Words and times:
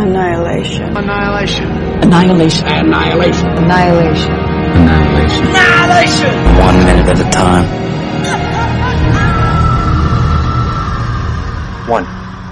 Annihilation. 0.00 0.96
Annihilation. 0.96 1.66
Annihilation. 1.66 2.66
Annihilation. 2.68 3.48
Annihilation. 3.48 4.32
Annihilation. 4.32 5.46
Annihilation. 5.48 6.34
One 6.60 6.78
minute 6.86 7.08
at 7.08 7.18
a 7.18 7.30
time. 7.30 7.66
One. 11.90 12.06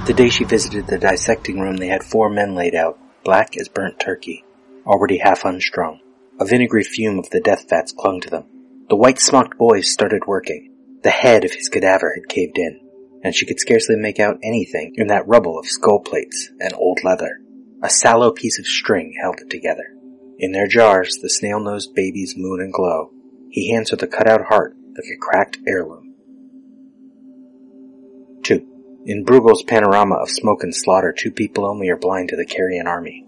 The 0.06 0.12
day 0.12 0.28
she 0.28 0.42
visited 0.42 0.88
the 0.88 0.98
dissecting 0.98 1.60
room, 1.60 1.76
they 1.76 1.86
had 1.86 2.02
four 2.02 2.28
men 2.28 2.56
laid 2.56 2.74
out, 2.74 2.98
black 3.22 3.56
as 3.60 3.68
burnt 3.68 4.00
turkey, 4.00 4.44
already 4.84 5.18
half 5.18 5.44
unstrung. 5.44 6.00
A 6.40 6.44
vinegary 6.44 6.82
fume 6.82 7.20
of 7.20 7.30
the 7.30 7.40
death 7.40 7.68
fats 7.68 7.92
clung 7.92 8.20
to 8.22 8.30
them. 8.30 8.44
The 8.88 8.96
white 8.96 9.20
smocked 9.20 9.56
boys 9.56 9.88
started 9.88 10.26
working. 10.26 10.72
The 11.04 11.10
head 11.10 11.44
of 11.44 11.52
his 11.52 11.68
cadaver 11.68 12.12
had 12.12 12.28
caved 12.28 12.58
in, 12.58 12.80
and 13.22 13.34
she 13.34 13.46
could 13.46 13.58
scarcely 13.58 13.96
make 13.96 14.20
out 14.20 14.38
anything 14.42 14.92
in 14.96 15.06
that 15.08 15.26
rubble 15.26 15.58
of 15.58 15.66
skull 15.66 16.00
plates 16.00 16.50
and 16.60 16.72
old 16.74 17.00
leather. 17.04 17.38
A 17.82 17.90
sallow 17.90 18.30
piece 18.30 18.58
of 18.58 18.66
string 18.66 19.14
held 19.20 19.36
it 19.40 19.50
together. 19.50 19.94
In 20.38 20.52
their 20.52 20.66
jars, 20.66 21.18
the 21.20 21.28
snail-nosed 21.28 21.94
babies 21.94 22.34
moon 22.36 22.60
and 22.60 22.72
glow. 22.72 23.10
He 23.50 23.72
hands 23.72 23.90
her 23.90 23.96
the 23.96 24.06
cut-out 24.06 24.46
heart 24.46 24.76
like 24.96 25.04
a 25.12 25.20
cracked 25.20 25.58
heirloom. 25.66 26.14
2. 28.42 29.02
In 29.06 29.24
Bruegel's 29.24 29.62
panorama 29.62 30.16
of 30.16 30.30
smoke 30.30 30.62
and 30.62 30.74
slaughter, 30.74 31.12
two 31.16 31.30
people 31.30 31.66
only 31.66 31.88
are 31.88 31.96
blind 31.96 32.28
to 32.30 32.36
the 32.36 32.44
carrion 32.44 32.86
army. 32.86 33.26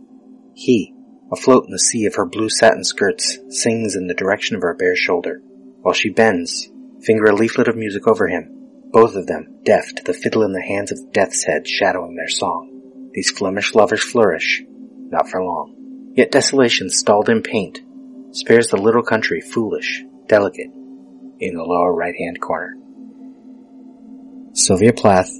He, 0.55 0.95
afloat 1.31 1.65
in 1.67 1.71
the 1.71 1.79
sea 1.79 2.07
of 2.07 2.17
her 2.17 2.27
blue 2.27 2.49
satin 2.51 2.85
skirts, 2.85 3.39
sings 3.49 3.95
in 3.95 4.07
the 4.07 4.15
direction 4.15 4.57
of 4.57 4.63
her 4.63 4.75
bare 4.75 4.97
shoulder, 4.97 5.41
while 5.83 5.95
she 5.95 6.11
bends, 6.11 6.71
finger 7.03 7.27
a 7.27 7.35
leaflet 7.35 7.69
of 7.69 7.77
music 7.77 8.07
over 8.07 8.29
him, 8.29 8.58
both 8.91 9.15
of 9.15 9.27
them 9.27 9.61
deaf 9.65 9.95
to 9.95 10.03
the 10.05 10.15
fiddle 10.15 10.43
in 10.43 10.53
the 10.53 10.63
hands 10.63 10.93
of 10.93 11.13
Death's 11.13 11.45
Head 11.45 11.67
shadowing 11.67 12.17
their 12.17 12.29
song. 12.29 13.11
These 13.13 13.31
Flemish 13.31 13.75
lovers 13.75 14.03
flourish, 14.03 14.63
not 15.11 15.29
for 15.29 15.43
long. 15.43 16.13
Yet 16.15 16.33
desolation 16.33 16.91
stalled 16.91 17.29
in 17.29 17.43
paint 17.43 17.81
spares 18.33 18.69
the 18.69 18.77
little 18.77 19.03
country 19.03 19.41
foolish, 19.41 20.05
delicate, 20.27 20.71
in 21.41 21.55
the 21.55 21.63
lower 21.63 21.95
right-hand 21.95 22.41
corner. 22.41 22.77
Sylvia 24.53 24.93
Plath, 24.93 25.31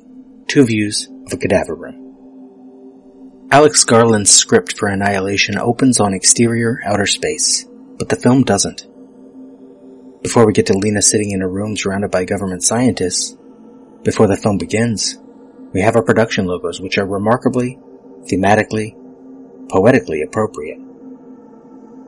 Two 0.47 0.65
Views 0.65 1.09
of 1.27 1.33
a 1.33 1.37
Cadaver 1.37 1.75
Room. 1.75 3.49
Alex 3.51 3.85
Garland's 3.85 4.31
script 4.31 4.79
for 4.79 4.89
Annihilation 4.89 5.59
opens 5.59 6.01
on 6.01 6.15
exterior 6.15 6.81
outer 6.85 7.07
space, 7.07 7.67
but 7.99 8.09
the 8.09 8.17
film 8.17 8.43
doesn't. 8.45 8.88
Before 10.23 10.45
we 10.45 10.53
get 10.53 10.67
to 10.67 10.73
Lena 10.73 11.01
sitting 11.01 11.31
in 11.31 11.43
a 11.43 11.49
room 11.49 11.77
surrounded 11.77 12.11
by 12.11 12.25
government 12.25 12.65
scientists, 12.65 13.37
before 14.03 14.27
the 14.27 14.37
film 14.37 14.59
begins, 14.59 15.17
we 15.73 15.81
have 15.83 15.95
our 15.95 16.03
production 16.03 16.47
logos, 16.47 16.81
which 16.81 16.99
are 16.99 17.07
remarkably, 17.07 17.79
thematically, 18.25 18.97
poetically 19.69 20.23
appropriate. 20.23 20.81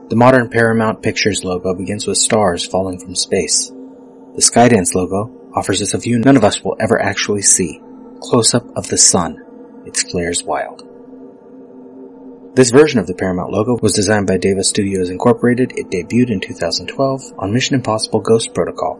The 0.09 0.17
modern 0.17 0.49
Paramount 0.49 1.01
Pictures 1.01 1.45
logo 1.45 1.73
begins 1.73 2.05
with 2.05 2.17
stars 2.17 2.65
falling 2.65 2.99
from 2.99 3.15
space. 3.15 3.69
The 3.69 4.41
Skydance 4.41 4.93
logo 4.93 5.31
offers 5.55 5.81
us 5.81 5.93
a 5.93 5.97
view 5.97 6.19
none 6.19 6.35
of 6.35 6.43
us 6.43 6.61
will 6.61 6.75
ever 6.81 7.01
actually 7.01 7.43
see. 7.43 7.81
Close 8.19 8.53
up 8.53 8.65
of 8.75 8.87
the 8.89 8.97
sun. 8.97 9.41
Its 9.85 10.03
flares 10.03 10.43
wild. 10.43 10.85
This 12.53 12.69
version 12.69 12.99
of 12.99 13.07
the 13.07 13.13
Paramount 13.13 13.49
logo 13.49 13.77
was 13.81 13.93
designed 13.93 14.27
by 14.27 14.35
Davis 14.35 14.67
Studios 14.67 15.09
Incorporated. 15.09 15.71
It 15.77 15.89
debuted 15.89 16.31
in 16.31 16.41
2012 16.41 17.35
on 17.39 17.53
Mission 17.53 17.75
Impossible 17.75 18.19
Ghost 18.19 18.53
Protocol. 18.53 18.99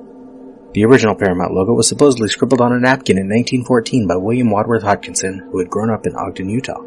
The 0.73 0.85
original 0.85 1.15
Paramount 1.15 1.53
logo 1.53 1.73
was 1.73 1.89
supposedly 1.89 2.29
scribbled 2.29 2.61
on 2.61 2.71
a 2.71 2.79
napkin 2.79 3.17
in 3.17 3.27
1914 3.27 4.07
by 4.07 4.15
William 4.15 4.51
Wadsworth 4.51 4.83
Hodkinson, 4.83 5.51
who 5.51 5.59
had 5.59 5.69
grown 5.69 5.89
up 5.89 6.07
in 6.07 6.15
Ogden, 6.15 6.47
Utah. 6.47 6.81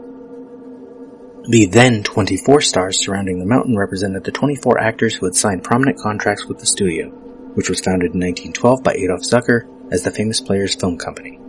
The 1.50 1.66
then 1.66 2.02
24 2.02 2.62
stars 2.62 2.98
surrounding 2.98 3.40
the 3.40 3.44
mountain 3.44 3.76
represented 3.76 4.24
the 4.24 4.32
24 4.32 4.80
actors 4.80 5.14
who 5.14 5.26
had 5.26 5.34
signed 5.34 5.64
prominent 5.64 5.98
contracts 5.98 6.46
with 6.46 6.60
the 6.60 6.66
studio, 6.66 7.10
which 7.52 7.68
was 7.68 7.80
founded 7.80 8.14
in 8.14 8.20
1912 8.20 8.82
by 8.82 8.94
Adolph 8.94 9.20
Zukor 9.20 9.68
as 9.92 10.02
the 10.02 10.10
Famous 10.10 10.40
Players 10.40 10.74
Film 10.74 10.96
Company. 10.96 11.43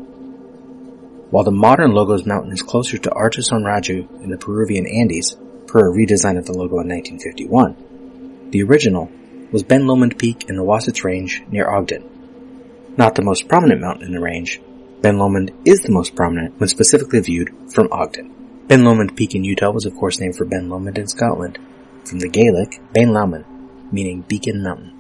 While 1.36 1.44
the 1.44 1.52
modern 1.52 1.92
logo's 1.92 2.26
mountain 2.26 2.54
is 2.54 2.62
closer 2.62 2.98
to 2.98 3.10
Artesonraju 3.10 4.24
in 4.24 4.30
the 4.30 4.38
Peruvian 4.38 4.88
Andes, 4.88 5.36
per 5.68 5.90
a 5.90 5.94
redesign 5.94 6.38
of 6.38 6.46
the 6.46 6.54
logo 6.54 6.80
in 6.80 6.88
1951, 6.88 8.52
the 8.52 8.64
original 8.64 9.12
was 9.52 9.62
Ben 9.62 9.86
Lomond 9.86 10.18
Peak 10.18 10.46
in 10.48 10.56
the 10.56 10.64
Wasatch 10.64 11.04
Range 11.04 11.44
near 11.50 11.70
Ogden. 11.70 12.96
Not 12.96 13.16
the 13.16 13.22
most 13.22 13.50
prominent 13.50 13.82
mountain 13.82 14.06
in 14.06 14.14
the 14.14 14.22
range, 14.22 14.62
Ben 15.02 15.18
Lomond 15.18 15.52
is 15.66 15.82
the 15.82 15.92
most 15.92 16.16
prominent 16.16 16.58
when 16.58 16.70
specifically 16.70 17.20
viewed 17.20 17.54
from 17.70 17.92
Ogden. 17.92 18.64
Ben 18.70 18.86
Lomond 18.86 19.18
Peak 19.18 19.36
in 19.36 19.44
Utah 19.44 19.72
was 19.72 19.86
of 19.86 19.94
course 19.98 20.22
named 20.22 20.38
for 20.38 20.46
Ben 20.46 20.70
Lomond 20.70 20.98
in 20.98 21.10
Scotland, 21.10 21.60
from 22.06 22.20
the 22.20 22.30
Gaelic 22.30 22.80
Ben 22.94 23.12
Lomond, 23.12 23.44
meaning 23.92 24.22
Beacon 24.22 24.64
Mountain, 24.64 24.94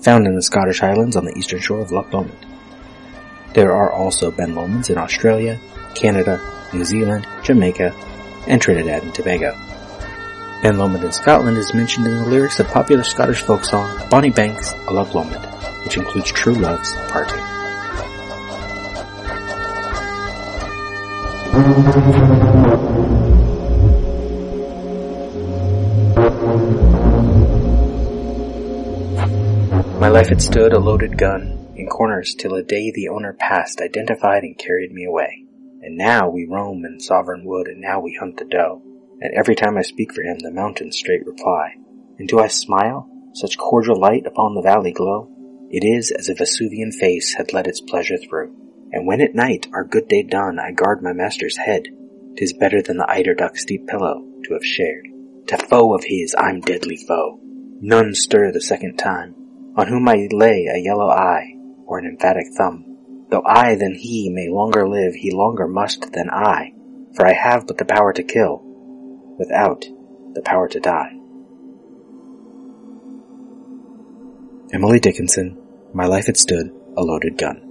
found 0.00 0.26
in 0.26 0.34
the 0.34 0.40
Scottish 0.40 0.80
Highlands 0.80 1.14
on 1.14 1.26
the 1.26 1.36
eastern 1.36 1.60
shore 1.60 1.80
of 1.80 1.92
Loch 1.92 2.10
Lomond. 2.10 2.46
There 3.54 3.72
are 3.72 3.92
also 3.92 4.30
Ben 4.30 4.54
Lomonds 4.54 4.90
in 4.90 4.98
Australia, 4.98 5.58
Canada, 5.94 6.40
New 6.72 6.84
Zealand, 6.84 7.26
Jamaica, 7.42 7.94
and 8.46 8.60
Trinidad 8.60 9.02
and 9.02 9.14
Tobago. 9.14 9.56
Ben 10.62 10.76
Lomond 10.76 11.04
in 11.04 11.12
Scotland 11.12 11.56
is 11.56 11.72
mentioned 11.72 12.06
in 12.06 12.16
the 12.16 12.26
lyrics 12.26 12.58
of 12.60 12.66
popular 12.66 13.04
Scottish 13.04 13.42
folk 13.42 13.64
song 13.64 13.88
Bonnie 14.10 14.30
Banks 14.30 14.74
o' 14.88 14.92
Loch 14.92 15.14
Lomond, 15.14 15.44
which 15.84 15.96
includes 15.96 16.32
True 16.32 16.54
Love's 16.54 16.94
Parting. 17.08 17.38
My 30.00 30.08
life 30.08 30.28
had 30.28 30.42
stood 30.42 30.72
a 30.72 30.78
loaded 30.78 31.16
gun 31.16 31.57
in 31.78 31.86
corners 31.86 32.34
till 32.34 32.54
a 32.54 32.62
day 32.62 32.90
the 32.90 33.08
owner 33.08 33.32
passed, 33.32 33.80
identified 33.80 34.42
and 34.42 34.58
carried 34.58 34.92
me 34.92 35.04
away. 35.04 35.44
And 35.80 35.96
now 35.96 36.28
we 36.28 36.44
roam 36.44 36.84
in 36.84 36.98
sovereign 36.98 37.44
wood, 37.44 37.68
and 37.68 37.80
now 37.80 38.00
we 38.00 38.18
hunt 38.18 38.36
the 38.36 38.44
doe. 38.44 38.82
And 39.20 39.32
every 39.34 39.54
time 39.54 39.78
I 39.78 39.82
speak 39.82 40.12
for 40.12 40.22
him, 40.22 40.38
the 40.40 40.50
mountains 40.50 40.96
straight 40.96 41.24
reply. 41.24 41.76
And 42.18 42.28
do 42.28 42.40
I 42.40 42.48
smile? 42.48 43.08
Such 43.32 43.56
cordial 43.56 43.98
light 43.98 44.26
upon 44.26 44.54
the 44.54 44.62
valley 44.62 44.92
glow? 44.92 45.30
It 45.70 45.84
is 45.84 46.10
as 46.10 46.28
if 46.28 46.40
a 46.40 46.44
Vesuvian 46.44 46.90
face 46.90 47.34
had 47.34 47.52
let 47.52 47.68
its 47.68 47.80
pleasure 47.80 48.18
through. 48.18 48.54
And 48.92 49.06
when 49.06 49.20
at 49.20 49.34
night, 49.34 49.68
our 49.72 49.84
good 49.84 50.08
day 50.08 50.24
done, 50.24 50.58
I 50.58 50.72
guard 50.72 51.02
my 51.02 51.12
master's 51.12 51.58
head, 51.58 51.88
'tis 52.36 52.54
better 52.54 52.82
than 52.82 52.96
the 52.96 53.08
eider 53.08 53.34
duck's 53.34 53.64
deep 53.64 53.86
pillow 53.86 54.24
to 54.44 54.54
have 54.54 54.64
shared. 54.64 55.06
To 55.48 55.56
foe 55.56 55.94
of 55.94 56.04
his, 56.04 56.34
I'm 56.36 56.60
deadly 56.60 56.96
foe. 56.96 57.38
None 57.80 58.14
stir 58.14 58.50
the 58.50 58.60
second 58.60 58.96
time, 58.96 59.34
on 59.76 59.86
whom 59.86 60.08
I 60.08 60.28
lay 60.32 60.66
a 60.66 60.78
yellow 60.78 61.08
eye, 61.08 61.54
or 61.88 61.98
an 61.98 62.06
emphatic 62.06 62.44
thumb. 62.56 63.26
Though 63.30 63.42
I 63.44 63.74
than 63.74 63.94
he 63.94 64.30
may 64.30 64.48
longer 64.48 64.86
live, 64.86 65.14
he 65.14 65.32
longer 65.32 65.66
must 65.66 66.12
than 66.12 66.30
I, 66.30 66.72
for 67.16 67.26
I 67.26 67.32
have 67.32 67.66
but 67.66 67.78
the 67.78 67.84
power 67.84 68.12
to 68.12 68.22
kill, 68.22 68.60
without 69.38 69.86
the 70.34 70.42
power 70.42 70.68
to 70.68 70.80
die. 70.80 71.12
Emily 74.70 75.00
Dickinson, 75.00 75.58
My 75.94 76.06
Life 76.06 76.26
Had 76.26 76.36
Stood 76.36 76.70
a 76.96 77.02
Loaded 77.02 77.38
Gun. 77.38 77.64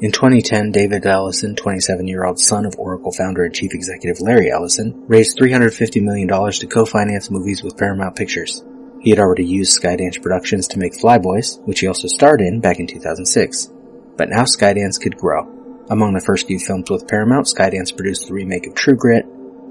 In 0.00 0.12
2010, 0.12 0.72
David 0.72 1.06
Ellison, 1.06 1.54
27-year-old 1.54 2.38
son 2.38 2.66
of 2.66 2.76
Oracle 2.78 3.12
founder 3.12 3.44
and 3.44 3.54
chief 3.54 3.74
executive 3.74 4.20
Larry 4.20 4.50
Ellison, 4.50 5.04
raised 5.06 5.38
$350 5.38 6.02
million 6.02 6.28
to 6.28 6.66
co-finance 6.66 7.30
movies 7.30 7.62
with 7.62 7.76
Paramount 7.76 8.16
Pictures. 8.16 8.64
He 9.00 9.10
had 9.10 9.18
already 9.20 9.44
used 9.44 9.80
Skydance 9.80 10.20
Productions 10.20 10.68
to 10.68 10.78
make 10.78 10.92
Flyboys, 10.92 11.60
which 11.66 11.80
he 11.80 11.86
also 11.86 12.08
starred 12.08 12.40
in 12.40 12.60
back 12.60 12.80
in 12.80 12.86
2006. 12.86 13.72
But 14.16 14.28
now 14.28 14.42
Skydance 14.42 15.00
could 15.00 15.16
grow. 15.16 15.46
Among 15.90 16.12
the 16.12 16.20
first 16.20 16.46
few 16.46 16.58
films 16.58 16.90
with 16.90 17.08
Paramount, 17.08 17.46
Skydance 17.46 17.96
produced 17.96 18.26
the 18.26 18.34
remake 18.34 18.66
of 18.66 18.74
True 18.74 18.96
Grit, 18.96 19.24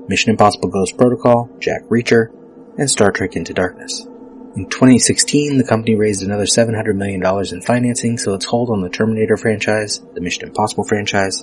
Mission 0.07 0.31
Impossible 0.31 0.69
Ghost 0.69 0.97
Protocol, 0.97 1.50
Jack 1.59 1.83
Reacher, 1.83 2.29
and 2.77 2.89
Star 2.89 3.12
Trek 3.12 3.35
Into 3.35 3.53
Darkness. 3.53 4.07
In 4.56 4.68
2016, 4.69 5.57
the 5.57 5.63
company 5.63 5.95
raised 5.95 6.23
another 6.23 6.45
$700 6.45 6.95
million 6.95 7.21
in 7.51 7.62
financing, 7.62 8.18
so 8.18 8.33
its 8.33 8.45
hold 8.45 8.69
on 8.69 8.81
the 8.81 8.89
Terminator 8.89 9.38
franchise, 9.38 10.00
the 10.13 10.21
Mission 10.21 10.47
Impossible 10.47 10.85
franchise, 10.85 11.41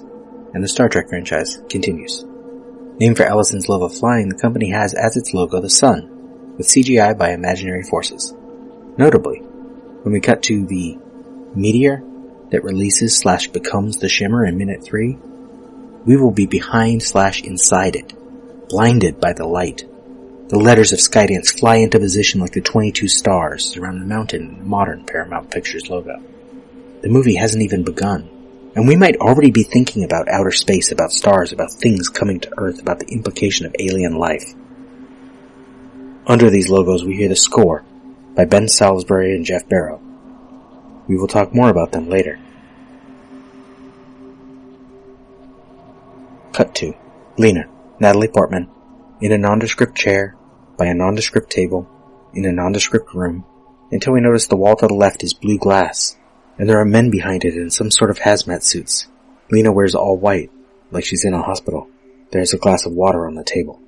and 0.54 0.64
the 0.64 0.68
Star 0.68 0.88
Trek 0.88 1.08
franchise 1.08 1.60
continues. 1.68 2.24
Named 2.98 3.16
for 3.16 3.24
Ellison's 3.24 3.68
love 3.68 3.82
of 3.82 3.96
flying, 3.96 4.28
the 4.28 4.38
company 4.38 4.70
has 4.70 4.94
as 4.94 5.16
its 5.16 5.34
logo 5.34 5.60
the 5.60 5.70
sun, 5.70 6.13
with 6.56 6.66
CGI 6.66 7.16
by 7.16 7.32
imaginary 7.32 7.82
forces. 7.82 8.32
Notably, 8.96 9.38
when 9.38 10.12
we 10.12 10.20
cut 10.20 10.42
to 10.44 10.66
the 10.66 10.98
meteor 11.54 12.02
that 12.50 12.64
releases 12.64 13.16
slash 13.16 13.48
becomes 13.48 13.96
the 13.98 14.08
shimmer 14.08 14.44
in 14.44 14.58
minute 14.58 14.84
three, 14.84 15.18
we 16.04 16.16
will 16.16 16.30
be 16.30 16.46
behind 16.46 17.02
slash 17.02 17.42
inside 17.42 17.96
it, 17.96 18.12
blinded 18.68 19.20
by 19.20 19.32
the 19.32 19.46
light 19.46 19.84
the 20.48 20.58
letters 20.58 20.92
of 20.92 20.98
Skydance 20.98 21.58
fly 21.58 21.76
into 21.76 21.98
position 21.98 22.38
like 22.38 22.52
the 22.52 22.60
22 22.60 23.08
stars 23.08 23.78
around 23.78 23.98
the 23.98 24.04
mountain 24.04 24.42
in 24.42 24.58
the 24.58 24.64
modern 24.64 25.06
Paramount 25.06 25.50
Pictures 25.50 25.88
logo. 25.88 26.22
The 27.00 27.08
movie 27.08 27.36
hasn't 27.36 27.64
even 27.64 27.82
begun. 27.82 28.28
And 28.76 28.86
we 28.86 28.94
might 28.94 29.16
already 29.16 29.50
be 29.50 29.62
thinking 29.62 30.04
about 30.04 30.28
outer 30.28 30.50
space, 30.50 30.92
about 30.92 31.12
stars, 31.12 31.52
about 31.52 31.72
things 31.72 32.10
coming 32.10 32.40
to 32.40 32.52
Earth, 32.58 32.80
about 32.80 32.98
the 32.98 33.06
implication 33.06 33.64
of 33.64 33.74
alien 33.78 34.16
life. 34.16 34.44
Under 36.26 36.48
these 36.48 36.70
logos 36.70 37.04
we 37.04 37.16
hear 37.16 37.28
the 37.28 37.36
score 37.36 37.84
by 38.34 38.46
Ben 38.46 38.66
Salisbury 38.66 39.34
and 39.36 39.44
Geoff 39.44 39.68
Barrow. 39.68 40.00
We 41.06 41.16
will 41.16 41.28
talk 41.28 41.54
more 41.54 41.68
about 41.68 41.92
them 41.92 42.08
later. 42.08 42.38
Cut 46.52 46.74
to 46.76 46.94
Lena, 47.36 47.68
Natalie 48.00 48.28
Portman, 48.28 48.70
in 49.20 49.32
a 49.32 49.38
nondescript 49.38 49.96
chair, 49.96 50.34
by 50.78 50.86
a 50.86 50.94
nondescript 50.94 51.50
table, 51.50 51.88
in 52.32 52.46
a 52.46 52.52
nondescript 52.52 53.12
room, 53.12 53.44
until 53.90 54.14
we 54.14 54.20
notice 54.20 54.46
the 54.46 54.56
wall 54.56 54.76
to 54.76 54.86
the 54.86 54.94
left 54.94 55.22
is 55.22 55.34
blue 55.34 55.58
glass, 55.58 56.16
and 56.58 56.68
there 56.68 56.80
are 56.80 56.86
men 56.86 57.10
behind 57.10 57.44
it 57.44 57.54
in 57.54 57.70
some 57.70 57.90
sort 57.90 58.10
of 58.10 58.20
hazmat 58.20 58.62
suits. 58.62 59.08
Lena 59.50 59.72
wears 59.72 59.94
all 59.94 60.16
white, 60.16 60.50
like 60.90 61.04
she's 61.04 61.24
in 61.24 61.34
a 61.34 61.42
hospital. 61.42 61.88
There 62.30 62.40
is 62.40 62.54
a 62.54 62.58
glass 62.58 62.86
of 62.86 62.92
water 62.92 63.26
on 63.26 63.34
the 63.34 63.44
table. 63.44 63.80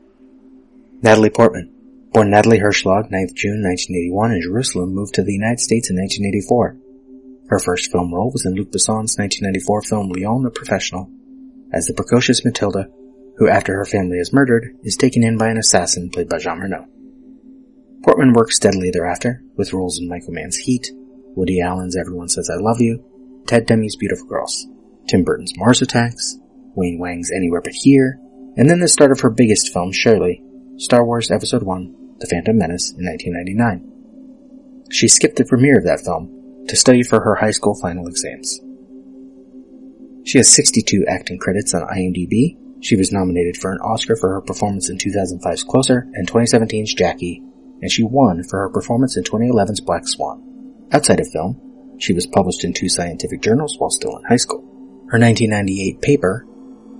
Natalie 1.03 1.31
Portman, 1.31 1.73
born 2.16 2.30
Natalie 2.30 2.60
Hershlag, 2.60 3.12
9th 3.12 3.34
June 3.34 3.60
1981 3.60 4.32
in 4.32 4.40
Jerusalem, 4.40 4.94
moved 4.94 5.12
to 5.16 5.22
the 5.22 5.34
United 5.34 5.60
States 5.60 5.90
in 5.90 5.96
1984. 5.96 6.78
Her 7.50 7.58
first 7.58 7.92
film 7.92 8.08
role 8.14 8.32
was 8.32 8.46
in 8.46 8.54
Luc 8.54 8.72
Besson's 8.72 9.18
1994 9.18 9.82
film 9.82 10.10
Léon 10.10 10.42
the 10.42 10.50
Professional, 10.50 11.10
as 11.74 11.86
the 11.86 11.92
precocious 11.92 12.42
Matilda, 12.42 12.88
who 13.36 13.50
after 13.50 13.76
her 13.76 13.84
family 13.84 14.16
is 14.16 14.32
murdered, 14.32 14.78
is 14.82 14.96
taken 14.96 15.22
in 15.22 15.36
by 15.36 15.50
an 15.50 15.58
assassin 15.58 16.08
played 16.08 16.30
by 16.30 16.38
Jean 16.38 16.58
Reno. 16.58 16.86
Portman 18.02 18.32
worked 18.32 18.54
steadily 18.54 18.90
thereafter, 18.90 19.42
with 19.58 19.74
roles 19.74 19.98
in 20.00 20.08
Michael 20.08 20.32
Mann's 20.32 20.56
Heat, 20.56 20.90
Woody 21.36 21.60
Allen's 21.60 21.98
Everyone 21.98 22.30
Says 22.30 22.48
I 22.48 22.56
Love 22.56 22.80
You, 22.80 23.44
Ted 23.46 23.66
Demme's 23.66 23.94
Beautiful 23.94 24.26
Girls, 24.26 24.66
Tim 25.06 25.22
Burton's 25.22 25.52
Mars 25.58 25.82
Attacks, 25.82 26.38
Wayne 26.74 26.98
Wang's 26.98 27.30
Anywhere 27.30 27.60
But 27.60 27.74
Here, 27.74 28.18
and 28.56 28.70
then 28.70 28.80
the 28.80 28.88
start 28.88 29.12
of 29.12 29.20
her 29.20 29.28
biggest 29.28 29.70
film, 29.70 29.92
Shirley, 29.92 30.42
Star 30.78 31.04
Wars 31.04 31.30
Episode 31.30 31.62
1, 31.62 32.06
The 32.18 32.26
Phantom 32.26 32.56
Menace 32.56 32.92
in 32.92 33.04
1999. 33.04 34.88
She 34.90 35.08
skipped 35.08 35.36
the 35.36 35.44
premiere 35.44 35.78
of 35.78 35.84
that 35.84 36.00
film 36.00 36.64
to 36.68 36.76
study 36.76 37.02
for 37.02 37.20
her 37.20 37.34
high 37.34 37.50
school 37.50 37.74
final 37.74 38.06
exams. 38.06 38.60
She 40.24 40.38
has 40.38 40.48
62 40.48 41.04
acting 41.08 41.38
credits 41.38 41.74
on 41.74 41.82
IMDb. 41.82 42.56
She 42.80 42.96
was 42.96 43.12
nominated 43.12 43.56
for 43.56 43.70
an 43.72 43.78
Oscar 43.78 44.16
for 44.16 44.30
her 44.34 44.40
performance 44.40 44.88
in 44.90 44.98
2005's 44.98 45.62
Closer 45.64 46.08
and 46.14 46.28
2017's 46.28 46.94
Jackie, 46.94 47.42
and 47.80 47.90
she 47.90 48.02
won 48.02 48.42
for 48.44 48.60
her 48.60 48.70
performance 48.70 49.16
in 49.16 49.22
2011's 49.22 49.80
Black 49.80 50.08
Swan. 50.08 50.42
Outside 50.92 51.20
of 51.20 51.28
film, 51.30 51.96
she 51.98 52.12
was 52.12 52.26
published 52.26 52.64
in 52.64 52.72
two 52.72 52.88
scientific 52.88 53.42
journals 53.42 53.78
while 53.78 53.90
still 53.90 54.16
in 54.16 54.24
high 54.24 54.36
school. 54.36 54.62
Her 55.08 55.18
1998 55.18 56.00
paper, 56.00 56.46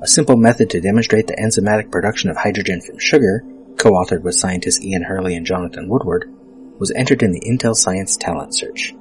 A 0.03 0.07
Simple 0.07 0.37
Method 0.37 0.71
to 0.71 0.81
Demonstrate 0.81 1.27
the 1.27 1.37
Enzymatic 1.37 1.91
Production 1.91 2.31
of 2.31 2.37
Hydrogen 2.37 2.81
from 2.81 2.99
Sugar, 2.99 3.45
co-authored 3.77 4.23
with 4.23 4.35
scientists 4.35 4.83
Ian 4.83 5.03
Hurley 5.03 5.37
and 5.37 5.47
Jonathan 5.47 5.89
Woodward, 5.89 6.33
was 6.79 6.91
entered 6.93 7.23
in 7.23 7.33
the 7.33 7.41
Intel 7.41 7.75
Science 7.75 8.17
Talent 8.17 8.55
Search. 8.55 8.95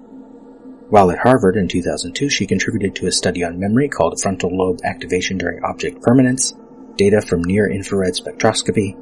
While 0.89 1.11
at 1.11 1.19
Harvard 1.19 1.57
in 1.57 1.67
2002, 1.67 2.29
she 2.29 2.45
contributed 2.45 2.95
to 2.95 3.07
a 3.07 3.11
study 3.11 3.43
on 3.43 3.59
memory 3.59 3.89
called 3.89 4.21
Frontal 4.21 4.55
Lobe 4.55 4.79
Activation 4.83 5.37
During 5.37 5.63
Object 5.63 6.01
Permanence, 6.01 6.53
data 6.95 7.21
from 7.21 7.43
near-infrared 7.43 8.13
spectroscopy. 8.13 8.95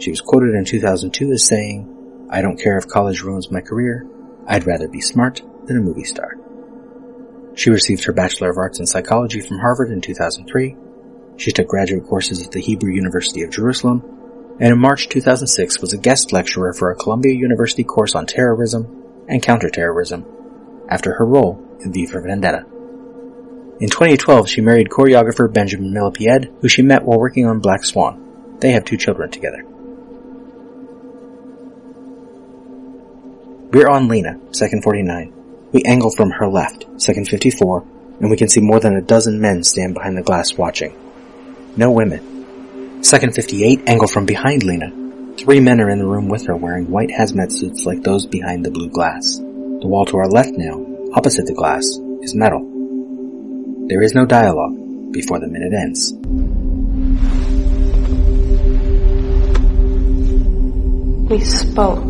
She 0.00 0.10
was 0.10 0.20
quoted 0.20 0.54
in 0.54 0.64
2002 0.64 1.32
as 1.32 1.44
saying, 1.44 2.28
I 2.30 2.40
don't 2.40 2.58
care 2.58 2.78
if 2.78 2.88
college 2.88 3.22
ruins 3.22 3.50
my 3.50 3.60
career, 3.60 4.06
I'd 4.46 4.66
rather 4.66 4.88
be 4.88 5.00
smart 5.00 5.42
than 5.66 5.76
a 5.76 5.80
movie 5.80 6.04
star. 6.04 6.36
She 7.54 7.70
received 7.70 8.04
her 8.04 8.12
Bachelor 8.12 8.50
of 8.50 8.56
Arts 8.56 8.78
in 8.78 8.86
Psychology 8.86 9.40
from 9.40 9.58
Harvard 9.58 9.90
in 9.90 10.00
2003. 10.00 10.76
She 11.36 11.50
took 11.50 11.66
graduate 11.66 12.06
courses 12.06 12.44
at 12.46 12.52
the 12.52 12.60
Hebrew 12.60 12.92
University 12.92 13.42
of 13.42 13.50
Jerusalem, 13.50 14.02
and 14.60 14.72
in 14.72 14.78
March 14.78 15.08
2006 15.08 15.80
was 15.80 15.94
a 15.94 15.98
guest 15.98 16.32
lecturer 16.32 16.74
for 16.74 16.90
a 16.90 16.94
Columbia 16.94 17.32
University 17.34 17.82
course 17.82 18.14
on 18.14 18.26
terrorism 18.26 19.24
and 19.26 19.42
counterterrorism 19.42 20.26
after 20.88 21.14
her 21.14 21.24
role 21.24 21.66
in 21.80 21.92
V 21.92 22.04
for 22.04 22.20
Vendetta. 22.20 22.66
In 23.80 23.88
2012, 23.88 24.50
she 24.50 24.60
married 24.60 24.90
choreographer 24.90 25.50
Benjamin 25.50 25.94
Millepied, 25.94 26.52
who 26.60 26.68
she 26.68 26.82
met 26.82 27.04
while 27.04 27.18
working 27.18 27.46
on 27.46 27.60
Black 27.60 27.82
Swan. 27.82 28.58
They 28.60 28.72
have 28.72 28.84
two 28.84 28.98
children 28.98 29.30
together. 29.30 29.64
We're 33.72 33.88
on 33.88 34.08
Lena, 34.08 34.38
second 34.50 34.82
49. 34.82 35.32
We 35.72 35.82
angle 35.84 36.10
from 36.10 36.32
her 36.32 36.48
left, 36.48 36.86
second 36.98 37.28
54, 37.28 37.86
and 38.20 38.28
we 38.28 38.36
can 38.36 38.48
see 38.48 38.60
more 38.60 38.80
than 38.80 38.96
a 38.96 39.00
dozen 39.00 39.40
men 39.40 39.64
stand 39.64 39.94
behind 39.94 40.18
the 40.18 40.22
glass 40.22 40.58
watching. 40.58 40.94
No 41.76 41.90
women. 41.90 42.29
Second 43.02 43.34
58, 43.34 43.88
angle 43.88 44.06
from 44.06 44.26
behind 44.26 44.62
Lena. 44.62 44.92
Three 45.38 45.58
men 45.58 45.80
are 45.80 45.88
in 45.88 45.98
the 45.98 46.06
room 46.06 46.28
with 46.28 46.46
her 46.46 46.54
wearing 46.54 46.90
white 46.90 47.08
hazmat 47.08 47.50
suits 47.50 47.86
like 47.86 48.02
those 48.02 48.26
behind 48.26 48.64
the 48.64 48.70
blue 48.70 48.90
glass. 48.90 49.38
The 49.38 49.86
wall 49.86 50.04
to 50.04 50.18
our 50.18 50.28
left 50.28 50.52
now, 50.52 50.84
opposite 51.14 51.46
the 51.46 51.54
glass, 51.54 51.86
is 52.20 52.34
metal. 52.34 52.60
There 53.88 54.02
is 54.02 54.14
no 54.14 54.26
dialogue 54.26 55.12
before 55.12 55.40
the 55.40 55.48
minute 55.48 55.72
ends. 55.72 56.12
We 61.30 61.40
spoke. 61.40 62.04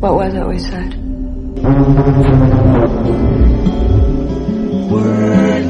What 0.00 0.14
was 0.14 0.34
it 0.34 0.46
we 0.46 0.58
said? 0.58 0.92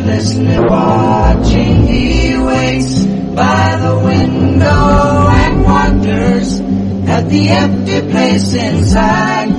Wordlessly 0.06 0.58
watching, 0.70 1.82
he 1.88 2.38
waits 2.38 3.04
by 3.34 3.76
the 3.82 3.98
window 4.04 5.26
and 5.28 5.64
wonders 5.64 6.60
at 7.10 7.28
the 7.28 7.48
empty 7.48 8.00
place 8.12 8.54
inside. 8.54 9.50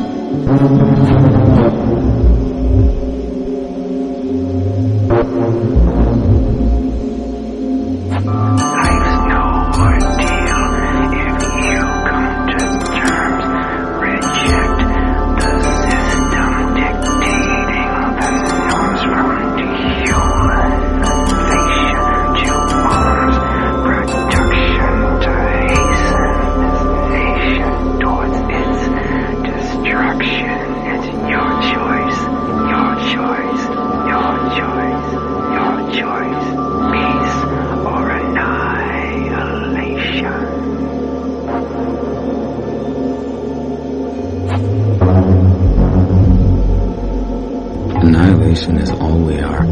Annihilation 48.67 48.77
is 48.79 48.91
all 48.91 49.17
we 49.17 49.39
are. 49.39 49.63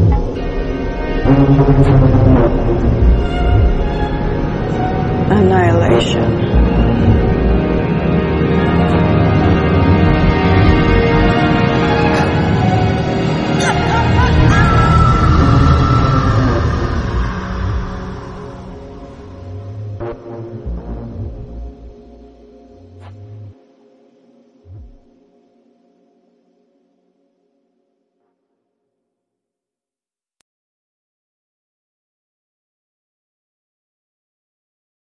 Annihilation. 5.30 7.25